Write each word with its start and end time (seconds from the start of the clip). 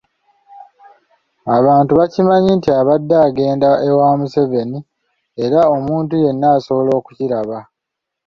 Abantu 1.57 1.91
bakimanyi 1.99 2.51
nti 2.57 2.69
abadde 2.79 3.15
agenda 3.27 3.67
ewa 3.87 4.07
Museveni 4.19 4.79
era 5.45 5.59
omuntu 5.75 6.13
yenna 6.23 6.47
asobola 6.57 6.91
okukiraba. 6.99 7.57